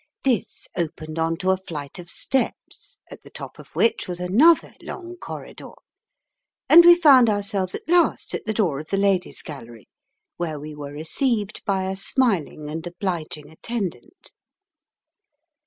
This 0.23 0.67
opened 0.75 1.19
on 1.19 1.37
to 1.37 1.51
a 1.51 1.57
flight 1.57 1.99
of 1.99 2.09
steps 2.09 2.97
at 3.11 3.21
the 3.21 3.29
top 3.29 3.59
of 3.59 3.75
which 3.75 4.07
was 4.07 4.19
another 4.19 4.73
long 4.81 5.15
corridor, 5.15 5.73
and 6.67 6.83
we 6.83 6.95
found 6.95 7.29
ourselves 7.29 7.75
at 7.75 7.87
last 7.87 8.33
at 8.33 8.47
the 8.47 8.53
door 8.55 8.79
of 8.79 8.87
the 8.87 8.97
Ladies' 8.97 9.43
Gallery, 9.43 9.87
where 10.37 10.59
we 10.59 10.73
were 10.73 10.91
received 10.91 11.63
by 11.65 11.83
a 11.83 11.95
smiling 11.95 12.67
and 12.67 12.87
obliging 12.87 13.51
attendant. 13.51 14.33